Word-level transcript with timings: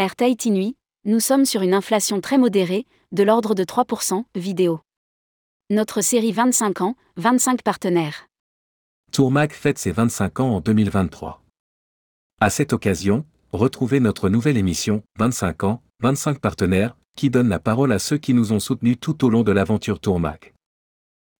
Air 0.00 0.16
Tahiti 0.16 0.50
Nui, 0.50 0.78
nous 1.04 1.20
sommes 1.20 1.44
sur 1.44 1.60
une 1.60 1.74
inflation 1.74 2.22
très 2.22 2.38
modérée, 2.38 2.86
de 3.12 3.22
l'ordre 3.22 3.54
de 3.54 3.64
3%, 3.64 4.24
vidéo. 4.34 4.80
Notre 5.68 6.00
série 6.00 6.32
25 6.32 6.80
ans, 6.80 6.96
25 7.18 7.60
partenaires. 7.60 8.26
Tourmag 9.12 9.52
fête 9.52 9.76
ses 9.76 9.92
25 9.92 10.40
ans 10.40 10.54
en 10.54 10.60
2023. 10.62 11.42
À 12.40 12.48
cette 12.48 12.72
occasion, 12.72 13.26
retrouvez 13.52 14.00
notre 14.00 14.30
nouvelle 14.30 14.56
émission 14.56 15.02
25 15.18 15.64
ans, 15.64 15.82
25 16.00 16.38
partenaires, 16.38 16.96
qui 17.14 17.28
donne 17.28 17.50
la 17.50 17.58
parole 17.58 17.92
à 17.92 17.98
ceux 17.98 18.16
qui 18.16 18.32
nous 18.32 18.54
ont 18.54 18.58
soutenus 18.58 18.96
tout 18.98 19.22
au 19.26 19.28
long 19.28 19.42
de 19.42 19.52
l'aventure 19.52 20.00
Tourmag. 20.00 20.54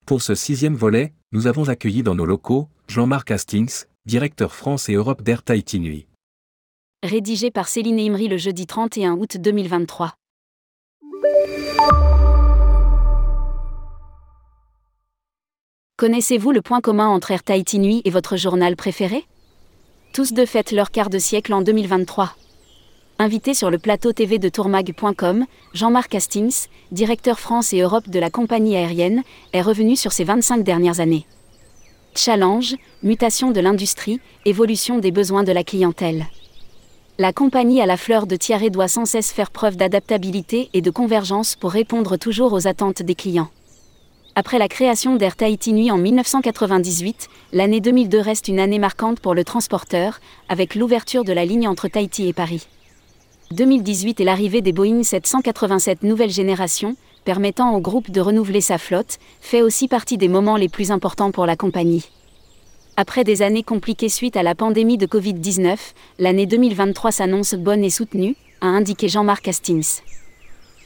Pour 0.05 0.21
ce 0.21 0.35
sixième 0.35 0.77
volet, 0.77 1.15
nous 1.33 1.47
avons 1.47 1.71
accueilli 1.71 2.03
dans 2.03 2.15
nos 2.15 2.27
locaux 2.27 2.69
Jean-Marc 2.89 3.31
Hastings, 3.31 3.85
directeur 4.05 4.55
France 4.55 4.91
et 4.91 4.97
Europe 4.97 5.23
d'Air 5.23 5.43
Tahiti 5.45 5.81
Nui. 5.81 6.07
Rédigé 7.03 7.51
par 7.51 7.67
Céline 7.67 7.99
Imri 7.99 8.29
le 8.29 8.37
jeudi 8.37 8.67
31 8.67 9.13
août 9.13 9.39
2023. 9.39 10.13
Connaissez-vous 15.97 16.51
le 16.53 16.61
point 16.61 16.83
commun 16.83 17.09
entre 17.09 17.31
Air 17.31 17.43
Tahiti 17.43 17.79
Nui 17.79 18.03
et 18.05 18.11
votre 18.11 18.37
journal 18.37 18.77
préféré? 18.77 19.25
Tous 20.13 20.35
deux 20.35 20.45
fêtent 20.45 20.73
leur 20.73 20.91
quart 20.91 21.09
de 21.09 21.19
siècle 21.19 21.55
en 21.55 21.63
2023. 21.63 22.35
Invité 23.19 23.55
sur 23.55 23.71
le 23.71 23.79
plateau 23.79 24.13
TV 24.13 24.39
de 24.39 24.51
tourmag.com, 24.51 25.47
Jean-Marc 25.73 26.15
Hastings, 26.15 26.67
directeur 26.93 27.41
France 27.41 27.73
et 27.73 27.81
Europe 27.81 28.11
de 28.11 28.19
la 28.19 28.29
compagnie 28.29 28.77
aérienne, 28.77 29.23
est 29.55 29.63
revenu 29.63 29.97
sur 29.97 30.13
ces 30.13 30.25
25 30.25 30.63
dernières 30.63 31.01
années. 31.01 31.25
Challenge, 32.15 32.77
mutation 33.03 33.53
de 33.53 33.61
l'industrie, 33.61 34.21
évolution 34.45 34.99
des 34.99 35.13
besoins 35.13 35.45
de 35.45 35.53
la 35.53 35.65
clientèle. 35.65 36.27
La 37.21 37.35
compagnie 37.35 37.83
à 37.83 37.85
la 37.85 37.99
fleur 37.99 38.27
de 38.27 38.35
Thierry 38.35 38.71
doit 38.71 38.89
sans 38.89 39.05
cesse 39.05 39.31
faire 39.31 39.51
preuve 39.51 39.77
d'adaptabilité 39.77 40.71
et 40.73 40.81
de 40.81 40.91
convergence 40.91 41.55
pour 41.55 41.71
répondre 41.71 42.17
toujours 42.17 42.55
aux 42.55 42.67
attentes 42.67 43.03
des 43.03 43.15
clients. 43.15 43.51
Après 44.37 44.59
la 44.59 44.69
création 44.69 45.17
d'Air 45.17 45.37
Tahiti 45.37 45.75
Nui 45.75 45.91
en 45.91 45.99
1998, 45.99 47.29
l'année 47.53 47.83
2002 47.83 48.19
reste 48.21 48.49
une 48.49 48.59
année 48.59 48.79
marquante 48.79 49.21
pour 49.21 49.35
le 49.35 49.45
transporteur, 49.45 50.19
avec 50.49 50.75
l'ouverture 50.75 51.23
de 51.23 51.35
la 51.35 51.45
ligne 51.45 51.69
entre 51.69 51.89
Tahiti 51.89 52.27
et 52.27 52.33
Paris. 52.33 52.67
2018 53.51 54.19
est 54.21 54.25
l'arrivée 54.25 54.63
des 54.63 54.73
Boeing 54.73 55.03
787 55.03 56.03
nouvelle 56.05 56.31
génération, 56.31 56.97
permettant 57.27 57.75
au 57.75 57.81
groupe 57.83 58.11
de 58.11 58.23
renouveler 58.23 58.63
sa 58.63 58.79
flotte, 58.79 59.19
fait 59.43 59.61
aussi 59.61 59.89
partie 59.89 60.17
des 60.17 60.29
moments 60.29 60.57
les 60.57 60.71
plus 60.71 60.91
importants 60.91 61.33
pour 61.33 61.45
la 61.45 61.57
compagnie. 61.57 62.09
Après 63.03 63.25
des 63.25 63.41
années 63.41 63.63
compliquées 63.63 64.11
suite 64.11 64.37
à 64.37 64.43
la 64.43 64.55
pandémie 64.55 64.99
de 64.99 65.07
Covid-19, 65.07 65.79
l'année 66.19 66.45
2023 66.45 67.13
s'annonce 67.13 67.55
bonne 67.55 67.83
et 67.83 67.89
soutenue, 67.89 68.37
a 68.61 68.67
indiqué 68.67 69.09
Jean-Marc 69.09 69.49
Hastings. 69.49 70.03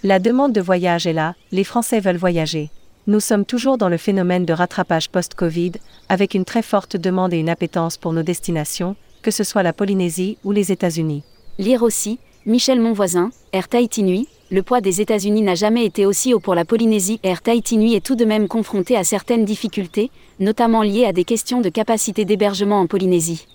La 0.04 0.20
demande 0.20 0.52
de 0.52 0.60
voyage 0.60 1.08
est 1.08 1.12
là, 1.12 1.34
les 1.50 1.64
Français 1.64 1.98
veulent 1.98 2.14
voyager. 2.14 2.70
Nous 3.08 3.18
sommes 3.18 3.44
toujours 3.44 3.78
dans 3.78 3.88
le 3.88 3.96
phénomène 3.96 4.44
de 4.44 4.52
rattrapage 4.52 5.10
post-Covid, 5.10 5.72
avec 6.08 6.34
une 6.34 6.44
très 6.44 6.62
forte 6.62 6.96
demande 6.96 7.34
et 7.34 7.38
une 7.38 7.48
appétence 7.48 7.96
pour 7.96 8.12
nos 8.12 8.22
destinations, 8.22 8.94
que 9.22 9.32
ce 9.32 9.42
soit 9.42 9.64
la 9.64 9.72
Polynésie 9.72 10.38
ou 10.44 10.52
les 10.52 10.70
États-Unis. 10.70 11.24
Lire 11.58 11.82
aussi, 11.82 12.20
Michel 12.46 12.80
Monvoisin, 12.80 13.32
Air 13.52 13.66
Tahiti 13.66 14.04
Nui, 14.04 14.28
le 14.54 14.62
poids 14.62 14.80
des 14.80 15.00
États-Unis 15.00 15.42
n'a 15.42 15.56
jamais 15.56 15.84
été 15.84 16.06
aussi 16.06 16.32
haut 16.32 16.38
pour 16.38 16.54
la 16.54 16.64
Polynésie. 16.64 17.18
Air 17.24 17.42
Tahiti 17.42 17.76
Nui 17.76 17.96
est 17.96 18.06
tout 18.06 18.14
de 18.14 18.24
même 18.24 18.46
confronté 18.46 18.96
à 18.96 19.02
certaines 19.02 19.44
difficultés, 19.44 20.12
notamment 20.38 20.82
liées 20.82 21.06
à 21.06 21.12
des 21.12 21.24
questions 21.24 21.60
de 21.60 21.68
capacité 21.68 22.24
d'hébergement 22.24 22.78
en 22.78 22.86
Polynésie. 22.86 23.48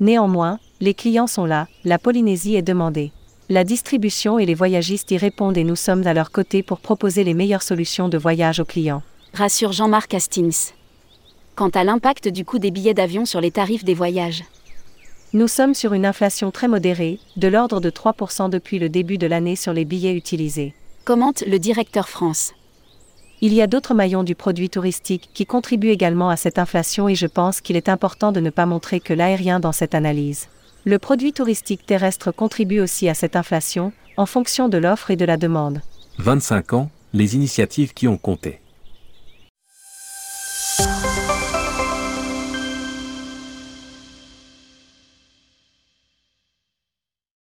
Néanmoins, 0.00 0.58
les 0.80 0.92
clients 0.92 1.28
sont 1.28 1.44
là, 1.44 1.68
la 1.84 2.00
Polynésie 2.00 2.56
est 2.56 2.62
demandée. 2.62 3.12
La 3.48 3.62
distribution 3.62 4.40
et 4.40 4.44
les 4.44 4.54
voyagistes 4.54 5.12
y 5.12 5.18
répondent 5.18 5.56
et 5.56 5.62
nous 5.62 5.76
sommes 5.76 6.04
à 6.04 6.14
leur 6.14 6.32
côté 6.32 6.64
pour 6.64 6.80
proposer 6.80 7.22
les 7.22 7.34
meilleures 7.34 7.62
solutions 7.62 8.08
de 8.08 8.18
voyage 8.18 8.58
aux 8.58 8.64
clients. 8.64 9.02
Rassure 9.34 9.70
Jean-Marc 9.70 10.14
Hastings. 10.14 10.72
Quant 11.54 11.68
à 11.68 11.84
l'impact 11.84 12.26
du 12.26 12.44
coût 12.44 12.58
des 12.58 12.72
billets 12.72 12.92
d'avion 12.92 13.24
sur 13.24 13.40
les 13.40 13.52
tarifs 13.52 13.84
des 13.84 13.94
voyages. 13.94 14.42
Nous 15.34 15.46
sommes 15.46 15.74
sur 15.74 15.92
une 15.92 16.06
inflation 16.06 16.50
très 16.50 16.68
modérée, 16.68 17.18
de 17.36 17.48
l'ordre 17.48 17.80
de 17.80 17.90
3% 17.90 18.48
depuis 18.48 18.78
le 18.78 18.88
début 18.88 19.18
de 19.18 19.26
l'année 19.26 19.56
sur 19.56 19.74
les 19.74 19.84
billets 19.84 20.14
utilisés. 20.14 20.72
Commente 21.04 21.44
le 21.46 21.58
directeur 21.58 22.08
France. 22.08 22.54
Il 23.42 23.52
y 23.52 23.60
a 23.60 23.66
d'autres 23.66 23.92
maillons 23.92 24.24
du 24.24 24.34
produit 24.34 24.70
touristique 24.70 25.28
qui 25.34 25.44
contribuent 25.44 25.90
également 25.90 26.30
à 26.30 26.36
cette 26.38 26.58
inflation 26.58 27.10
et 27.10 27.14
je 27.14 27.26
pense 27.26 27.60
qu'il 27.60 27.76
est 27.76 27.90
important 27.90 28.32
de 28.32 28.40
ne 28.40 28.48
pas 28.48 28.64
montrer 28.64 29.00
que 29.00 29.12
l'aérien 29.12 29.60
dans 29.60 29.72
cette 29.72 29.94
analyse. 29.94 30.48
Le 30.86 30.98
produit 30.98 31.34
touristique 31.34 31.84
terrestre 31.84 32.32
contribue 32.32 32.80
aussi 32.80 33.06
à 33.06 33.14
cette 33.14 33.36
inflation, 33.36 33.92
en 34.16 34.24
fonction 34.24 34.70
de 34.70 34.78
l'offre 34.78 35.10
et 35.10 35.16
de 35.16 35.26
la 35.26 35.36
demande. 35.36 35.82
25 36.20 36.72
ans, 36.72 36.90
les 37.12 37.34
initiatives 37.36 37.92
qui 37.92 38.08
ont 38.08 38.16
compté. 38.16 38.60